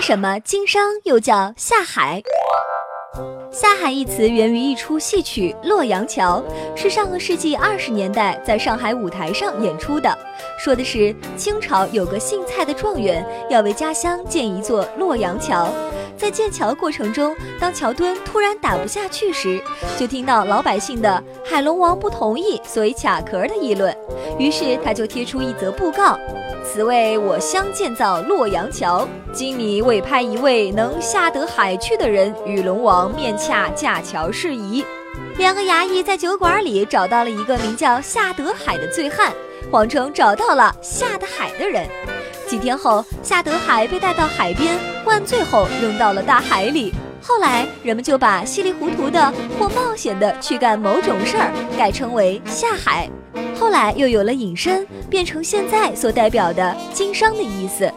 [0.00, 2.22] 什么经商又叫下海？
[3.52, 6.42] 下海一词源于一出戏曲《洛阳桥》，
[6.76, 10.16] 是上个世纪二十年代在上海舞台上演出的。
[10.58, 15.70] 说的是清朝有个姓蔡的状元要为家乡建一座洛阳桥，
[16.20, 19.58] 在建桥过程中，当桥墩突然打不下去时，
[19.98, 23.96] 就听到老百姓的“海龙王不同意，所以卡壳”的议论，
[24.38, 26.18] 于是他就贴出一则布告。
[26.62, 34.84] 此为我乡建造洛阳桥，今拟委派一位能下得海去的人与龙王面洽架桥事宜。
[35.38, 39.32] 两个衙役在酒馆里找到了一个名叫夏德海的醉汉，
[39.70, 41.88] 谎称找到了下得海的人。
[42.50, 46.92] 几天后，夏德海被带到海边灌醉后扔到了大海里。
[47.22, 53.08] 后来人们就把稀里糊涂的或冒险的去干某种事儿改称为下海。
[53.56, 57.88] 后来又有了隐身，变成现在所代表的经商的意思。